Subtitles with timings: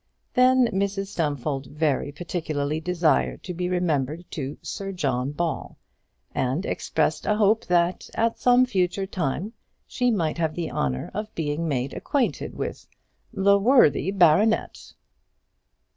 [0.33, 5.77] Then Mrs Stumfold very particularly desired to be remembered to Sir John Ball,
[6.33, 9.53] and expressed a hope that, at some future time,
[9.85, 12.87] she might have the honour of being made acquainted with
[13.31, 14.91] "the worthy baronet."